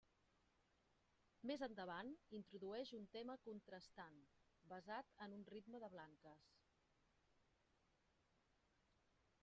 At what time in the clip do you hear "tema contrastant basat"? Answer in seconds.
3.17-5.13